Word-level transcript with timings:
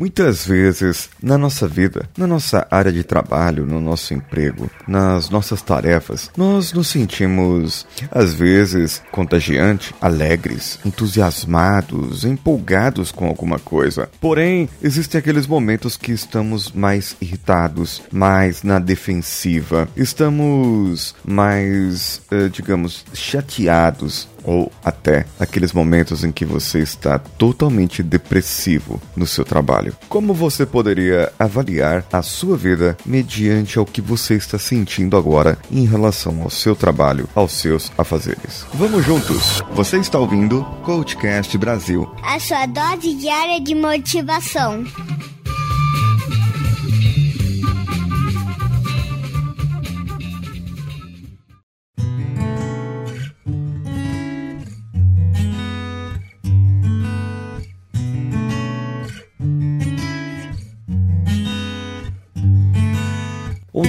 Muitas 0.00 0.46
vezes, 0.46 1.10
na 1.22 1.36
nossa 1.36 1.68
vida, 1.68 2.08
na 2.16 2.26
nossa 2.26 2.66
área 2.70 2.90
de 2.90 3.04
trabalho, 3.04 3.66
no 3.66 3.78
nosso 3.78 4.14
emprego, 4.14 4.70
nas 4.88 5.28
nossas 5.28 5.60
tarefas, 5.60 6.30
nós 6.34 6.72
nos 6.72 6.88
sentimos, 6.88 7.86
às 8.10 8.32
vezes, 8.32 9.02
contagiante, 9.12 9.94
alegres, 10.00 10.78
entusiasmados, 10.86 12.24
empolgados 12.24 13.12
com 13.12 13.26
alguma 13.26 13.58
coisa. 13.58 14.08
Porém, 14.18 14.70
existem 14.82 15.18
aqueles 15.18 15.46
momentos 15.46 15.98
que 15.98 16.12
estamos 16.12 16.72
mais 16.72 17.14
irritados, 17.20 18.00
mais 18.10 18.62
na 18.62 18.78
defensiva, 18.78 19.86
estamos 19.94 21.14
mais, 21.22 22.22
eh, 22.30 22.48
digamos, 22.48 23.04
chateados, 23.12 24.29
ou 24.44 24.70
até 24.84 25.26
aqueles 25.38 25.72
momentos 25.72 26.24
em 26.24 26.32
que 26.32 26.44
você 26.44 26.80
está 26.80 27.18
totalmente 27.18 28.02
depressivo 28.02 29.00
no 29.16 29.26
seu 29.26 29.44
trabalho. 29.44 29.94
Como 30.08 30.34
você 30.34 30.64
poderia 30.64 31.32
avaliar 31.38 32.04
a 32.12 32.22
sua 32.22 32.56
vida 32.56 32.96
mediante 33.04 33.78
ao 33.78 33.86
que 33.86 34.00
você 34.00 34.34
está 34.34 34.58
sentindo 34.58 35.16
agora 35.16 35.58
em 35.70 35.84
relação 35.84 36.42
ao 36.42 36.50
seu 36.50 36.74
trabalho, 36.74 37.28
aos 37.34 37.52
seus 37.52 37.90
afazeres? 37.96 38.66
Vamos 38.74 39.04
juntos! 39.04 39.62
Você 39.74 39.98
está 39.98 40.18
ouvindo 40.18 40.64
Coachcast 40.84 41.56
Brasil 41.58 42.10
a 42.22 42.38
sua 42.38 42.66
dose 42.66 43.14
diária 43.14 43.60
de 43.60 43.74
motivação. 43.74 44.84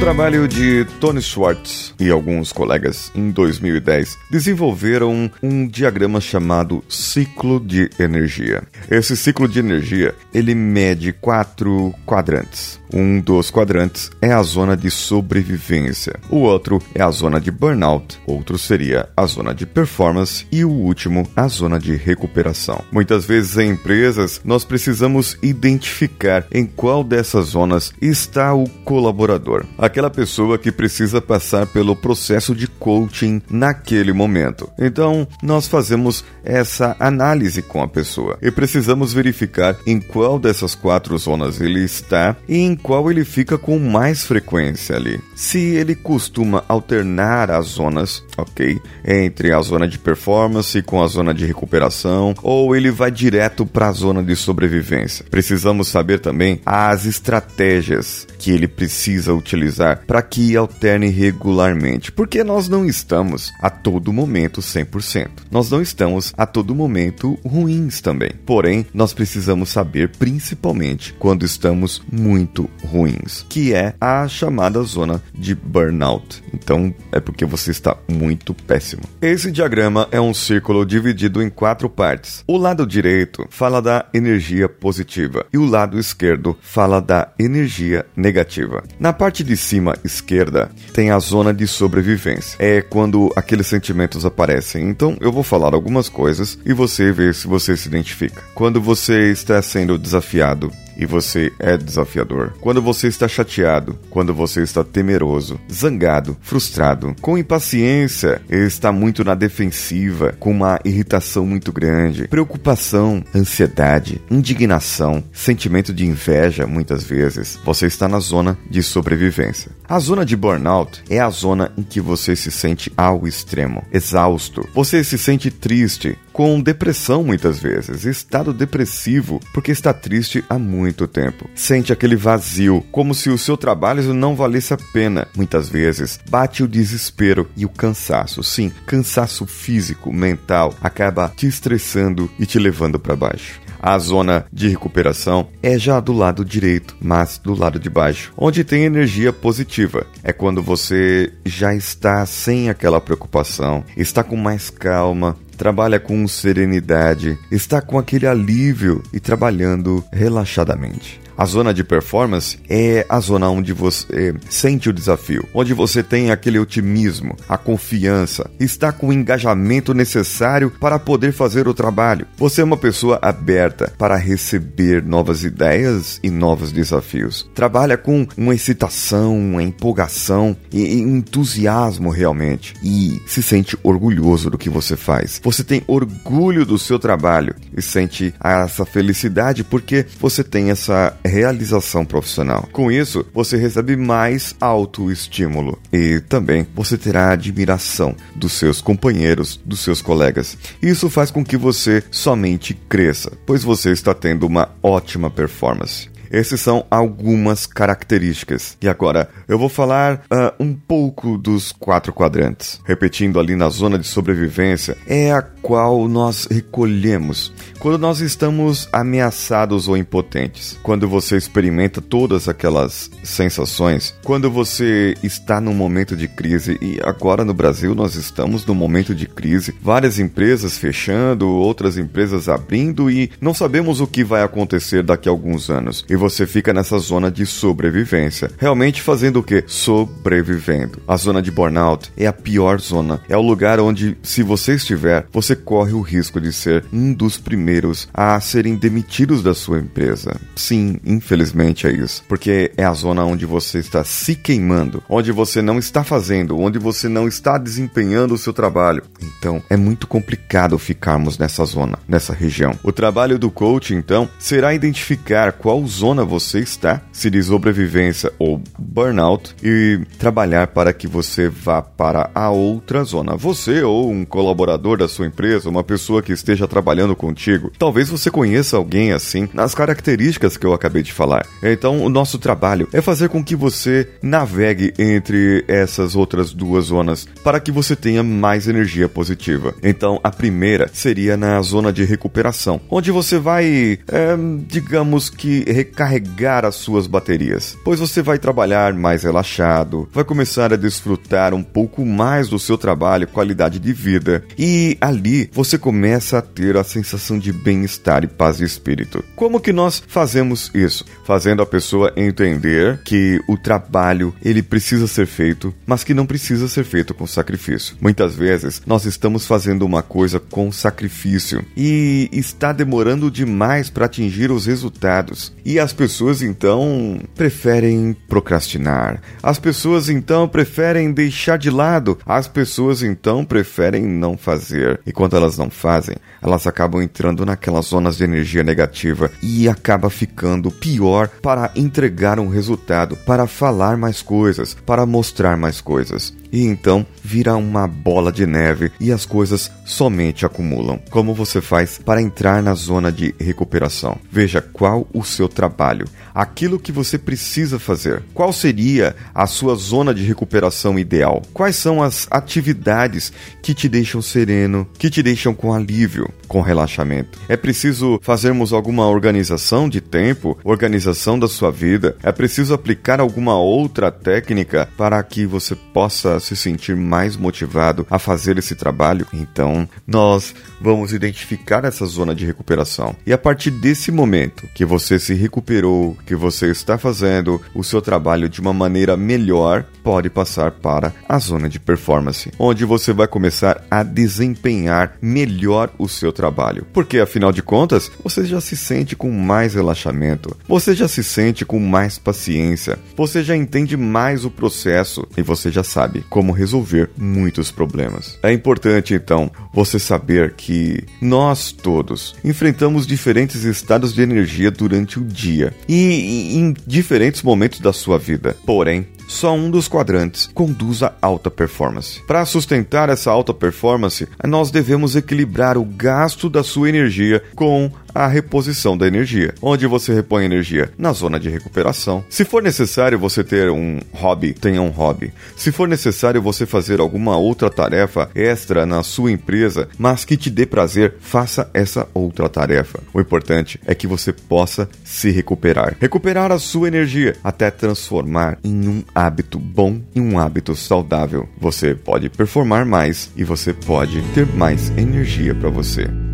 Trabalho 0.02 0.48
de 0.48 0.84
Tony 1.00 1.22
Schwartz 1.22 1.94
e 2.00 2.10
alguns 2.10 2.52
colegas 2.52 3.12
em 3.14 3.30
2010 3.30 4.18
desenvolveram 4.32 5.30
um 5.44 5.68
diagrama 5.68 6.20
chamado 6.20 6.84
ciclo 6.90 7.60
de 7.60 7.88
energia. 8.00 8.64
Esse 8.90 9.16
ciclo 9.16 9.48
de 9.48 9.60
energia 9.60 10.16
ele 10.34 10.56
mede 10.56 11.14
quatro 11.14 11.94
quadrantes. 12.04 12.81
Um 12.94 13.20
dos 13.22 13.50
quadrantes 13.50 14.12
é 14.22 14.32
a 14.32 14.44
zona 14.44 14.76
de 14.76 14.92
sobrevivência, 14.92 16.20
o 16.30 16.38
outro 16.38 16.82
é 16.94 17.02
a 17.02 17.10
zona 17.10 17.40
de 17.40 17.50
burnout, 17.50 18.20
outro 18.28 18.58
seria 18.58 19.08
a 19.16 19.26
zona 19.26 19.54
de 19.54 19.66
performance 19.66 20.46
e 20.52 20.66
o 20.66 20.70
último 20.70 21.28
a 21.36 21.48
zona 21.48 21.80
de 21.80 21.96
recuperação. 21.96 22.84
Muitas 22.92 23.26
vezes 23.26 23.58
em 23.58 23.72
empresas 23.72 24.42
nós 24.44 24.66
precisamos 24.66 25.38
identificar 25.42 26.46
em 26.52 26.66
qual 26.66 27.04
dessas 27.04 27.48
zonas 27.48 27.94
está 28.02 28.54
o 28.54 28.68
colaborador, 28.84 29.66
aquela 29.78 30.10
pessoa 30.10 30.58
que 30.58 30.72
precisa 30.72 31.22
passar 31.22 31.66
pelo 31.68 31.96
processo 31.96 32.54
de 32.54 32.68
coaching 32.68 33.42
naquele 33.50 34.12
momento. 34.12 34.70
Então 34.78 35.28
nós 35.42 35.68
fazemos 35.68 36.26
essa 36.44 36.96
análise 37.00 37.62
com 37.62 37.82
a 37.82 37.88
pessoa 37.88 38.38
e 38.42 38.52
precisamos 38.52 39.14
verificar 39.14 39.78
em 39.86 40.00
qual 40.00 40.38
dessas 40.40 40.76
quatro 40.76 41.18
zonas 41.18 41.62
ele 41.62 41.84
está 41.84 42.36
e 42.48 42.58
em 42.58 42.76
qual 42.82 43.10
ele 43.10 43.24
fica 43.24 43.58
com 43.58 43.80
mais 43.80 44.26
frequência 44.26 44.96
ali. 44.96 45.20
Se 45.36 45.60
ele 45.60 45.96
costuma 45.96 46.64
alternar 46.68 47.52
as 47.52 47.68
zonas, 47.68 48.24
ok, 48.38 48.80
entre 49.06 49.54
a 49.54 49.62
zona 49.62 49.88
de 49.88 49.98
performance 49.98 50.82
com 50.82 51.02
a 51.02 51.08
zona 51.08 51.34
de 51.34 51.46
recuperação, 51.46 52.34
ou 52.42 52.76
ele 52.76 52.92
vai 52.92 53.12
direto 53.12 53.66
para 53.66 53.88
a 53.88 53.92
zona 53.92 54.24
de 54.24 54.36
sobrevivência. 54.36 55.26
Precisamos 55.30 55.88
saber 55.88 56.20
também 56.20 56.62
as 56.66 57.06
estratégias 57.06 58.28
que 58.40 58.52
ele 58.52 58.68
precisa 58.68 59.34
utilizar 59.34 60.04
para 60.08 60.22
que 60.22 60.56
alterne 60.56 61.10
regularmente, 61.10 62.12
porque 62.12 62.44
nós 62.44 62.68
não 62.68 62.86
estamos 62.86 63.52
a 63.62 63.70
todo 63.70 64.12
momento 64.12 64.62
100%. 64.62 65.30
Nós 65.52 65.70
não 65.70 65.82
estamos 65.82 66.34
a 66.38 66.46
todo 66.46 66.74
momento 66.74 67.38
ruins 67.46 68.02
também. 68.02 68.32
Porém, 68.46 68.86
nós 68.94 69.14
precisamos 69.14 69.70
saber 69.70 70.10
principalmente 70.18 71.14
quando 71.20 71.46
estamos 71.46 72.02
muito 72.12 72.70
ruins, 72.84 73.46
que 73.50 73.74
é 73.74 73.94
a 74.00 74.28
chamada 74.28 74.82
zona 74.84 75.22
de 75.34 75.56
burnout. 75.56 76.44
Então, 76.54 76.94
é 77.12 77.20
porque 77.20 77.46
você 77.46 77.72
está 77.72 77.98
muito 78.08 78.54
péssimo. 78.54 79.04
Esse 79.22 79.52
diagrama 79.52 80.08
é 80.12 80.20
um 80.20 80.34
círculo 80.34 80.86
dividido 80.86 81.42
em 81.42 81.50
quatro 81.50 81.90
partes. 81.90 82.44
O 82.48 82.58
lado 82.58 82.86
direito 82.86 83.46
fala 83.50 83.82
da 83.82 84.06
energia 84.14 84.68
positiva 84.68 85.46
e 85.54 85.58
o 85.58 85.66
lado 85.66 86.00
esquerdo 86.00 86.58
fala 86.62 87.02
da 87.02 87.30
energia 87.40 88.06
negativa. 88.16 88.84
Na 89.00 89.14
parte 89.14 89.44
de 89.44 89.56
cima 89.56 89.96
esquerda 90.04 90.72
tem 90.94 91.12
a 91.12 91.20
zona 91.20 91.54
de 91.54 91.68
sobrevivência. 91.68 92.58
É 92.60 92.82
quando 92.82 93.32
aqueles 93.36 93.68
sentimentos 93.68 94.26
aparecem. 94.26 94.90
Então, 94.90 95.18
eu 95.20 95.32
vou 95.32 95.44
falar 95.44 95.74
algumas 95.74 96.10
coisas 96.10 96.58
e 96.66 96.74
você 96.74 97.12
vê 97.12 97.34
se 97.34 97.48
você 97.48 97.76
se 97.78 97.88
identifica. 97.88 98.42
Quando 98.54 98.82
você 98.82 99.32
está 99.32 99.62
sendo 99.62 99.98
desafiado 99.98 100.72
e 101.02 101.06
você 101.06 101.52
é 101.58 101.76
desafiador. 101.76 102.54
Quando 102.62 102.82
você 102.82 103.08
está 103.08 103.28
chateado, 103.28 103.98
quando 104.10 104.34
você 104.34 104.62
está 104.62 104.84
temeroso, 104.84 105.60
zangado, 105.72 106.38
frustrado, 106.42 107.16
com 107.20 107.38
impaciência, 107.38 108.40
está 108.48 108.92
muito 108.92 109.24
na 109.24 109.34
defensiva, 109.34 110.36
com 110.40 110.52
uma 110.52 110.80
irritação 110.86 111.46
muito 111.46 111.72
grande, 111.72 112.28
preocupação, 112.28 113.24
ansiedade, 113.36 114.22
indignação, 114.30 115.24
sentimento 115.34 115.92
de 115.92 116.06
inveja, 116.06 116.68
muitas 116.68 117.04
vezes, 117.04 117.60
você 117.66 117.88
está 117.88 118.08
na 118.08 118.20
zona 118.20 118.58
de 118.70 118.84
sobrevivência. 118.84 119.72
A 119.90 119.98
zona 119.98 120.24
de 120.24 120.36
burnout 120.36 121.04
é 121.10 121.20
a 121.20 121.30
zona 121.30 121.72
em 121.76 121.82
que 121.82 122.00
você 122.00 122.36
se 122.36 122.52
sente 122.52 122.92
ao 122.96 123.28
extremo, 123.28 123.84
exausto, 123.92 124.68
você 124.74 125.04
se 125.04 125.18
sente 125.18 125.50
triste, 125.50 126.18
com 126.32 126.62
depressão 126.62 127.24
muitas 127.24 127.60
vezes, 127.60 128.06
estado 128.06 128.54
depressivo, 128.54 129.40
porque 129.54 129.72
está 129.72 129.94
triste 129.94 130.44
há 130.50 130.58
muito 130.58 131.08
tempo. 131.08 131.50
Sente 131.56 131.94
aquele 131.94 132.16
vazio, 132.16 132.84
como 132.92 133.14
se 133.14 133.30
o 133.30 133.38
seu 133.38 133.58
trabalho 133.58 134.14
não 134.14 134.36
valesse 134.36 134.74
a 134.74 134.78
pena. 134.78 135.28
Muitas 135.36 135.70
vezes 135.70 136.20
bate 136.30 136.64
o 136.64 136.68
desespero 136.68 137.50
e 137.56 137.66
o 137.66 137.70
cansaço, 137.70 138.44
sim, 138.44 138.72
cansaço 138.86 139.46
físico, 139.46 140.12
mental, 140.12 140.74
acaba 140.82 141.32
te 141.36 141.48
estressando 141.48 142.30
e 142.40 142.46
te 142.46 142.58
levando 142.60 143.00
para 143.00 143.16
baixo. 143.16 143.60
A 143.84 143.98
zona 143.98 144.46
de 144.54 144.68
recuperação 144.68 145.48
é 145.64 145.78
já 145.80 146.00
do 146.00 146.14
lado 146.14 146.46
direito, 146.46 146.96
mas 147.02 147.40
do 147.40 147.58
lado 147.58 147.80
de 147.80 147.90
baixo, 147.90 148.32
onde 148.38 148.64
tem 148.64 148.84
energia 148.84 149.34
positiva. 149.34 150.06
É 150.24 150.32
quando 150.32 150.62
você 150.62 151.34
já 151.44 151.74
está 151.74 152.24
sem 152.28 152.70
aquela 152.70 153.02
preocupação, 153.02 153.84
está 153.98 154.24
com 154.24 154.38
mais 154.38 154.70
calma, 154.70 155.36
trabalha 155.62 156.00
com 156.00 156.28
serenidade, 156.28 157.38
está 157.52 157.84
com 157.84 158.00
aquele 158.00 158.26
alívio 158.26 159.04
e 159.14 159.20
trabalhando 159.20 160.04
relaxadamente. 160.12 161.21
A 161.38 161.46
zona 161.46 161.74
de 161.74 161.84
performance 161.84 162.60
é 162.70 163.06
a 163.10 163.20
zona 163.20 163.50
onde 163.50 163.74
você 163.74 164.36
sente 164.50 164.90
o 164.90 164.94
desafio, 164.94 165.48
onde 165.54 165.74
você 165.74 166.04
tem 166.04 166.32
aquele 166.32 166.60
otimismo, 166.60 167.36
a 167.48 167.58
confiança, 167.58 168.50
está 168.60 168.92
com 168.92 169.08
o 169.08 169.14
engajamento 169.14 169.94
necessário 169.94 170.72
para 170.80 171.00
poder 171.00 171.32
fazer 171.32 171.68
o 171.68 171.74
trabalho. 171.74 172.28
Você 172.38 172.62
é 172.62 172.64
uma 172.64 172.78
pessoa 172.78 173.20
aberta 173.22 173.94
para 173.98 174.16
receber 174.16 175.04
novas 175.04 175.44
ideias 175.44 176.20
e 176.24 176.30
novos 176.30 176.72
desafios. 176.72 177.50
Trabalha 177.54 177.98
com 177.98 178.28
uma 178.38 178.54
excitação, 178.54 179.38
uma 179.38 179.64
empolgação 179.64 180.56
e 180.72 181.00
entusiasmo 181.00 182.10
realmente 182.10 182.74
e 182.84 183.22
se 183.26 183.42
sente 183.42 183.78
orgulhoso 183.84 184.50
do 184.50 184.58
que 184.58 184.70
você 184.70 184.96
faz. 184.96 185.40
Você 185.44 185.64
tem 185.64 185.84
orgulho 185.88 186.66
do 186.66 186.78
seu 186.78 187.00
trabalho 187.00 187.56
e 187.76 187.82
sente 187.82 188.34
essa 188.44 188.86
felicidade 188.86 189.64
porque 189.64 190.06
você 190.20 190.44
tem 190.44 190.70
essa 190.70 191.16
realização 191.24 192.06
profissional. 192.06 192.68
Com 192.72 192.92
isso, 192.92 193.26
você 193.34 193.58
recebe 193.58 193.96
mais 193.96 194.56
autoestímulo 194.60 195.80
e 195.92 196.20
também 196.22 196.68
você 196.74 196.98
terá 196.98 197.32
admiração 197.32 198.16
dos 198.36 198.54
seus 198.54 198.82
companheiros, 198.82 199.60
dos 199.66 199.80
seus 199.80 200.02
colegas. 200.02 200.58
Isso 200.82 201.10
faz 201.10 201.32
com 201.32 201.44
que 201.44 201.58
você 201.58 202.04
somente 202.12 202.74
cresça, 202.74 203.32
pois 203.46 203.64
você 203.64 203.92
está 203.92 204.14
tendo 204.14 204.46
uma 204.46 204.70
ótima 204.82 205.30
performance. 205.30 206.12
Esses 206.32 206.62
são 206.62 206.86
algumas 206.90 207.66
características. 207.66 208.78
E 208.82 208.88
agora, 208.88 209.30
eu 209.50 209.60
vou 209.60 209.68
falar 209.68 210.24
uh, 210.32 210.64
um 210.64 210.74
pouco 210.74 211.38
dos 211.38 211.74
quatro 211.74 212.14
quadrantes. 212.14 212.80
Repetindo 212.86 213.38
ali 213.38 213.54
na 213.56 213.68
zona 213.68 214.00
de 214.00 214.08
sobrevivência, 214.08 214.98
é 215.06 215.32
a 215.32 215.42
qual 215.62 216.08
nós 216.08 216.48
recolhemos 216.50 217.52
quando 217.82 217.98
nós 217.98 218.20
estamos 218.20 218.88
ameaçados 218.94 219.88
ou 219.88 219.98
impotentes. 219.98 220.78
Quando 220.84 221.10
você 221.10 221.36
experimenta 221.36 222.00
todas 222.00 222.48
aquelas 222.48 223.10
sensações. 223.24 224.14
Quando 224.24 224.52
você 224.52 225.16
está 225.24 225.60
num 225.60 225.74
momento 225.74 226.16
de 226.16 226.28
crise. 226.28 226.78
E 226.80 227.00
agora 227.04 227.44
no 227.44 227.56
Brasil 227.56 227.96
nós 227.96 228.14
estamos 228.14 228.64
num 228.68 228.76
momento 228.76 229.16
de 229.16 229.26
crise. 229.26 229.74
Várias 229.82 230.20
empresas 230.20 230.78
fechando, 230.78 231.50
outras 231.50 231.98
empresas 231.98 232.48
abrindo 232.48 233.10
e 233.10 233.32
não 233.42 233.52
sabemos 233.52 234.00
o 234.00 234.06
que 234.06 234.24
vai 234.24 234.44
acontecer 234.44 235.02
daqui 235.02 235.28
a 235.28 235.32
alguns 235.32 235.72
anos. 235.72 236.06
E 236.08 236.16
você 236.16 236.46
fica 236.46 236.72
nessa 236.72 237.00
zona 237.00 237.32
de 237.32 237.48
sobrevivência. 237.48 238.52
Realmente 238.60 239.02
fazendo 239.02 239.40
o 239.40 239.44
que? 239.44 239.64
Sobrevivendo. 239.66 241.02
A 241.08 241.18
zona 241.18 241.42
de 241.42 241.50
burnout 241.50 242.12
é 242.16 242.28
a 242.28 242.34
pior 242.34 242.80
zona. 242.80 243.22
É 243.28 243.36
o 243.36 243.42
lugar 243.42 243.80
onde, 243.80 244.16
se 244.22 244.44
você 244.44 244.76
estiver, 244.76 245.26
você 245.32 245.56
corre 245.62 245.94
o 245.94 246.02
risco 246.02 246.42
de 246.42 246.52
ser 246.52 246.84
um 246.92 247.14
dos 247.14 247.38
primeiros 247.38 248.10
a 248.14 248.40
serem 248.42 248.76
demitidos 248.76 249.42
da 249.42 249.54
sua 249.54 249.80
empresa. 249.80 250.40
Sim, 250.56 251.00
infelizmente 251.06 251.88
é 251.88 251.92
isso. 251.92 252.24
Porque 252.28 252.72
é 252.76 252.84
a 252.84 252.94
zona 252.94 253.24
onde 253.24 253.46
você 253.46 253.80
está 253.80 254.04
se 254.04 254.36
queimando, 254.36 255.04
onde 255.08 255.32
você 255.32 255.62
não 255.62 255.80
está 255.80 256.04
fazendo, 256.04 256.60
onde 256.60 256.80
você 256.80 257.08
não 257.08 257.28
está 257.28 257.58
desempenhando 257.58 258.34
o 258.34 258.38
seu 258.38 258.52
trabalho. 258.52 259.04
Então, 259.22 259.62
é 259.70 259.78
muito 259.78 260.08
complicado 260.08 260.78
ficarmos 260.78 261.38
nessa 261.38 261.64
zona, 261.66 261.98
nessa 262.08 262.34
região. 262.34 262.78
O 262.84 262.92
trabalho 262.92 263.38
do 263.40 263.52
coach, 263.52 263.94
então, 263.94 264.28
será 264.40 264.74
identificar 264.74 265.54
qual 265.54 265.86
zona 265.88 266.26
você 266.26 266.60
está, 266.60 267.02
se 267.12 267.30
de 267.30 267.42
sobrevivência 267.42 268.32
ou 268.40 268.62
burnout, 268.78 269.56
e 269.64 270.02
trabalhar 270.18 270.68
para 270.68 270.94
que 270.94 271.08
você 271.08 271.48
vá 271.48 271.82
para 271.82 272.30
a 272.34 272.50
outra 272.50 273.04
zona. 273.04 273.36
Você 273.36 273.84
ou 273.84 274.10
um 274.10 274.26
colaborador 274.26 274.98
da 274.98 275.08
sua 275.08 275.28
empresa, 275.28 275.41
uma 275.66 275.84
pessoa 275.84 276.22
que 276.22 276.32
esteja 276.32 276.68
trabalhando 276.68 277.16
contigo, 277.16 277.72
talvez 277.78 278.10
você 278.10 278.30
conheça 278.30 278.78
alguém 278.78 279.12
assim, 279.12 279.50
nas 279.54 279.74
características 279.74 280.58
que 280.58 280.66
eu 280.66 280.74
acabei 280.74 281.02
de 281.02 281.12
falar. 281.12 281.46
Então, 281.64 282.04
o 282.04 282.10
nosso 282.10 282.38
trabalho 282.38 282.88
é 282.94 283.02
fazer 283.02 283.30
com 283.30 283.44
que 283.44 283.56
você 283.56 284.08
navegue 284.22 284.94
entre 285.00 285.64
essas 285.68 286.16
outras 286.16 286.54
duas 286.54 286.86
zonas 286.86 287.28
para 287.44 287.60
que 287.60 287.72
você 287.72 287.96
tenha 287.96 288.24
mais 288.24 288.68
energia 288.68 289.10
positiva. 289.10 289.74
Então, 289.82 290.20
a 290.24 290.30
primeira 290.30 290.90
seria 290.94 291.36
na 291.36 291.62
zona 291.62 291.92
de 291.92 292.04
recuperação, 292.04 292.80
onde 292.90 293.12
você 293.12 293.40
vai, 293.40 294.00
é, 294.08 294.36
digamos 294.68 295.30
que, 295.30 295.64
recarregar 295.68 296.66
as 296.66 296.76
suas 296.76 297.08
baterias, 297.08 297.78
pois 297.84 298.00
você 298.00 298.22
vai 298.22 298.38
trabalhar 298.38 298.94
mais 298.94 299.24
relaxado, 299.24 300.08
vai 300.14 300.24
começar 300.24 300.74
a 300.74 300.78
desfrutar 300.78 301.54
um 301.54 301.64
pouco 301.64 302.06
mais 302.06 302.50
do 302.50 302.60
seu 302.60 302.78
trabalho, 302.78 303.28
qualidade 303.28 303.80
de 303.80 303.94
vida, 303.94 304.44
e 304.58 304.98
ali 305.00 305.31
você 305.52 305.78
começa 305.78 306.38
a 306.38 306.42
ter 306.42 306.78
a 306.78 306.84
sensação 306.84 307.38
de 307.38 307.52
bem-estar 307.54 308.24
e 308.24 308.28
paz 308.28 308.58
de 308.58 308.64
espírito. 308.64 309.24
Como 309.36 309.60
que 309.60 309.72
nós 309.72 310.02
fazemos 310.08 310.72
isso? 310.74 311.06
Fazendo 311.26 311.62
a 311.62 311.66
pessoa 311.66 312.12
entender 312.16 313.00
que 313.04 313.40
o 313.48 313.58
trabalho 313.58 314.34
ele 314.44 314.62
precisa 314.62 315.08
ser 315.08 315.28
feito, 315.28 315.74
mas 315.86 316.04
que 316.04 316.14
não 316.14 316.26
precisa 316.26 316.68
ser 316.68 316.84
feito 316.84 317.14
com 317.14 317.26
sacrifício. 317.26 317.96
Muitas 318.02 318.36
vezes 318.36 318.82
nós 318.86 319.06
estamos 319.06 319.46
fazendo 319.46 319.86
uma 319.86 320.02
coisa 320.02 320.40
com 320.40 320.72
sacrifício 320.72 321.64
e 321.76 322.30
está 322.32 322.72
demorando 322.72 323.32
demais 323.32 323.90
para 323.90 324.06
atingir 324.06 324.52
os 324.52 324.66
resultados. 324.66 325.54
E 325.64 325.80
as 325.80 325.94
pessoas 325.94 326.42
então 326.42 327.22
preferem 327.36 328.16
procrastinar. 328.28 329.22
As 329.42 329.60
pessoas 329.60 330.10
então 330.10 330.48
preferem 330.48 331.12
deixar 331.12 331.58
de 331.58 331.70
lado. 331.70 332.18
As 332.26 332.48
pessoas 332.48 333.04
então 333.04 333.46
preferem 333.46 334.04
não 334.04 334.38
fazer. 334.38 335.00
E 335.06 335.12
quando 335.22 335.38
elas 335.38 335.56
não 335.56 335.70
fazem, 335.70 336.16
elas 336.42 336.66
acabam 336.66 337.00
entrando 337.00 337.46
naquelas 337.46 337.86
zonas 337.86 338.18
de 338.18 338.24
energia 338.24 338.64
negativa 338.64 339.30
e 339.44 339.70
acaba 339.70 340.10
ficando 340.10 340.72
pior 340.72 341.28
para 341.44 341.70
entregar 341.76 342.40
um 342.40 342.50
resultado, 342.50 343.16
para 343.18 343.46
falar 343.46 343.98
mais 343.98 344.24
coisas, 344.24 344.76
para 344.84 345.06
mostrar 345.06 345.56
mais 345.58 345.80
coisas 345.80 346.34
e 346.52 346.64
então 346.64 347.06
vira 347.24 347.56
uma 347.56 347.88
bola 347.88 348.32
de 348.32 348.46
neve 348.46 348.92
e 349.00 349.12
as 349.12 349.26
coisas 349.26 349.72
somente 349.86 350.46
acumulam. 350.46 351.00
Como 351.10 351.34
você 351.34 351.62
faz 351.62 351.98
para 351.98 352.22
entrar 352.22 352.62
na 352.62 352.74
zona 352.74 353.12
de 353.12 353.34
recuperação? 353.40 354.18
Veja 354.32 354.62
qual 354.62 355.08
o 355.14 355.24
seu 355.24 355.48
trabalho, 355.48 356.06
aquilo 356.34 356.80
que 356.80 356.92
você 356.92 357.18
precisa 357.18 357.80
fazer. 357.80 358.24
Qual 358.34 358.52
seria 358.52 359.16
a 359.34 359.48
sua 359.48 359.76
zona 359.76 360.14
de 360.14 360.24
recuperação 360.24 360.98
ideal? 360.98 361.42
Quais 361.54 361.76
são 361.76 362.02
as 362.02 362.28
atividades 362.30 363.32
que 363.62 363.74
te 363.74 363.88
deixam 363.88 364.22
sereno, 364.22 364.88
que 364.98 365.10
te 365.10 365.22
deixam 365.24 365.54
com 365.54 365.74
alívio, 365.74 366.30
com 366.48 366.62
relaxamento? 366.62 367.40
É 367.48 367.56
preciso 367.56 368.20
fazermos 368.22 368.74
alguma 368.74 369.08
organização 369.08 369.88
de 369.88 370.02
tempo, 370.02 370.58
organização 370.64 371.38
da 371.38 371.48
sua 371.48 371.72
vida? 371.72 372.16
É 372.24 372.32
preciso 372.32 372.74
aplicar 372.74 373.20
alguma 373.20 373.58
outra 373.58 374.12
técnica 374.12 374.90
para 374.98 375.22
que 375.24 375.46
você 375.46 375.76
possa 375.76 376.41
se 376.42 376.56
sentir 376.56 376.96
mais 376.96 377.38
motivado 377.38 378.06
a 378.10 378.20
fazer 378.20 378.58
esse 378.58 378.76
trabalho, 378.76 379.26
então 379.34 379.88
nós 380.06 380.54
vamos 380.82 381.14
identificar 381.14 381.86
essa 381.86 382.06
zona 382.06 382.36
de 382.36 382.46
recuperação. 382.46 383.16
E 383.26 383.32
a 383.32 383.38
partir 383.38 383.72
desse 383.72 384.12
momento 384.12 384.68
que 384.74 384.84
você 384.84 385.18
se 385.20 385.34
recuperou, 385.34 386.18
que 386.26 386.36
você 386.36 386.68
está 386.72 386.98
fazendo 386.98 387.62
o 387.74 387.84
seu 387.84 388.02
trabalho 388.02 388.50
de 388.50 388.60
uma 388.60 388.74
maneira 388.74 389.16
melhor, 389.16 389.86
pode 390.04 390.30
passar 390.30 390.72
para 390.72 391.14
a 391.30 391.38
zona 391.40 391.70
de 391.70 391.80
performance, 391.80 392.52
onde 392.58 392.84
você 392.86 393.14
vai 393.14 393.28
começar 393.28 393.84
a 393.90 394.04
desempenhar 394.04 395.18
melhor 395.22 395.92
o 395.98 396.08
seu 396.08 396.32
trabalho. 396.32 396.86
Porque 396.92 397.20
afinal 397.20 397.52
de 397.52 397.62
contas, 397.62 398.12
você 398.24 398.46
já 398.46 398.60
se 398.60 398.76
sente 398.76 399.16
com 399.16 399.32
mais 399.32 399.76
relaxamento, 399.76 400.56
você 400.68 400.96
já 400.96 401.08
se 401.08 401.24
sente 401.24 401.66
com 401.66 401.80
mais 401.80 402.18
paciência, 402.18 402.98
você 403.16 403.44
já 403.44 403.56
entende 403.56 403.96
mais 403.96 404.46
o 404.46 404.52
processo 404.52 405.28
e 405.38 405.42
você 405.42 405.72
já 405.72 405.84
sabe 405.84 406.26
como 406.32 406.54
resolver 406.54 407.10
muitos 407.18 407.70
problemas. 407.70 408.40
É 408.42 408.54
importante 408.54 409.14
então 409.14 409.52
você 409.74 410.00
saber 410.00 410.54
que 410.54 411.04
nós 411.22 411.74
todos 411.74 412.34
enfrentamos 412.42 413.06
diferentes 413.06 413.66
estados 413.66 414.14
de 414.14 414.22
energia 414.22 414.72
durante 414.72 415.20
o 415.20 415.26
dia 415.26 415.74
e 415.90 416.58
em 416.58 416.74
diferentes 416.88 417.44
momentos 417.44 417.82
da 417.82 417.92
sua 417.92 418.18
vida. 418.18 418.56
Porém, 418.66 419.06
só 419.28 419.54
um 419.54 419.70
dos 419.70 419.88
quadrantes 419.88 420.50
conduz 420.54 421.02
a 421.04 421.14
alta 421.22 421.50
performance. 421.50 422.22
Para 422.28 422.46
sustentar 422.46 423.10
essa 423.10 423.32
alta 423.32 423.54
performance, 423.54 424.28
nós 424.46 424.72
devemos 424.72 425.16
equilibrar 425.16 425.78
o 425.78 425.86
gasto 425.86 426.50
da 426.50 426.64
sua 426.64 426.90
energia 426.90 427.42
com 427.56 427.90
a 428.14 428.28
reposição 428.28 428.98
da 428.98 429.08
energia. 429.08 429.54
Onde 429.62 429.88
você 429.88 430.14
repõe 430.14 430.46
energia? 430.46 430.92
Na 430.98 431.12
zona 431.14 431.40
de 431.40 431.50
recuperação. 431.50 432.24
Se 432.30 432.46
for 432.46 432.62
necessário 432.62 433.20
você 433.20 433.44
ter 433.44 433.70
um 433.70 434.00
hobby, 434.14 434.54
tenha 434.54 434.82
um 434.82 434.90
hobby. 434.90 435.34
Se 435.56 435.72
for 435.72 435.88
necessário 435.88 436.42
você 436.42 436.66
fazer 436.66 437.00
alguma 437.00 437.38
outra 437.38 437.70
tarefa 437.70 438.30
extra 438.36 438.86
na 438.86 439.04
sua 439.04 439.32
empresa, 439.32 439.88
mas 439.98 440.26
que 440.26 440.38
te 440.38 440.50
dê 440.50 440.66
prazer, 440.66 441.16
faça 441.20 441.70
essa 441.74 442.08
outra 442.14 442.50
tarefa. 442.50 443.00
O 443.14 443.22
importante 443.22 443.80
é 443.86 443.96
que 443.96 444.08
você 444.08 444.32
possa 444.32 444.90
se 445.04 445.32
recuperar. 445.32 445.96
Recuperar 446.00 446.52
a 446.52 446.60
sua 446.60 446.88
energia 446.88 447.36
até 447.44 447.70
transformar 447.72 448.58
em 448.64 448.88
um 448.88 449.04
hábito 449.14 449.60
bom 449.60 450.00
e 450.16 450.22
um 450.22 450.40
hábito 450.40 450.76
saudável. 450.76 451.48
Você 451.60 451.96
pode 451.96 452.30
performar 452.30 452.86
mais 452.86 453.32
e 453.36 453.44
você 453.44 453.74
pode 453.74 454.22
ter 454.34 454.46
mais 454.46 454.90
energia 454.98 455.54
para 455.54 455.70
você. 455.70 456.31